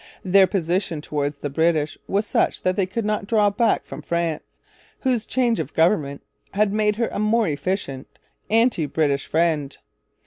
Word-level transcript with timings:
Their 0.25 0.47
position 0.47 0.99
towards 0.99 1.37
the 1.37 1.49
British 1.51 1.95
was 2.07 2.25
such 2.25 2.63
that 2.63 2.75
they 2.75 2.87
could 2.87 3.05
not 3.05 3.27
draw 3.27 3.51
back 3.51 3.85
from 3.85 4.01
France, 4.01 4.41
whose 5.01 5.27
change 5.27 5.59
of 5.59 5.75
government 5.75 6.23
had 6.55 6.73
made 6.73 6.95
her 6.95 7.09
a 7.09 7.19
more 7.19 7.47
efficient 7.47 8.07
anti 8.49 8.87
British 8.87 9.27
friend. 9.27 9.77